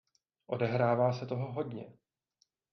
[0.47, 1.93] Odehrává se toho hodně.